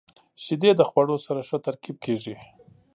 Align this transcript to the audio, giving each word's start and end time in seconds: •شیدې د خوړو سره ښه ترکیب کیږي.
•شیدې 0.43 0.71
د 0.75 0.81
خوړو 0.89 1.17
سره 1.25 1.41
ښه 1.47 1.57
ترکیب 1.65 1.97
کیږي. 2.05 2.35